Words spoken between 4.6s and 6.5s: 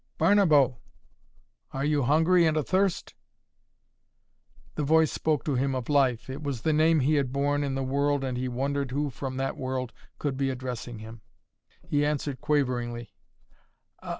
The voice spoke to him of life. It